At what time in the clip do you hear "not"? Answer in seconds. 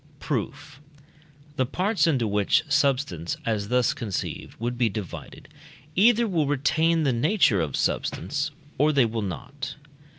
9.21-9.75